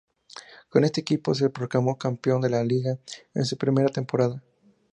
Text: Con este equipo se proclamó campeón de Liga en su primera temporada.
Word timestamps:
Con 0.69 0.83
este 0.83 1.01
equipo 1.01 1.35
se 1.35 1.51
proclamó 1.51 1.95
campeón 1.95 2.41
de 2.41 2.49
Liga 2.65 2.97
en 3.35 3.45
su 3.45 3.55
primera 3.55 3.89
temporada. 3.89 4.41